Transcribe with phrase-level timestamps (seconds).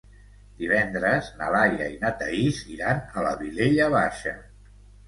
[0.61, 4.37] Divendres na Laia i na Thaís iran a la Vilella Baixa.